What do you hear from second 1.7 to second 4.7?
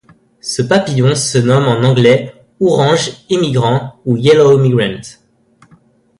anglais Orange Emigrant ou Yellow